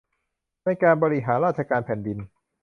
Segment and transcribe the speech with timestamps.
[0.63, 2.17] ในการบริหารราชการแผ่นดิน